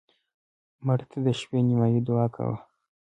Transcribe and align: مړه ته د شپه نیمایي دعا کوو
مړه 0.85 1.05
ته 1.09 1.17
د 1.25 1.27
شپه 1.39 1.57
نیمایي 1.67 1.99
دعا 2.07 2.25
کوو 2.35 2.55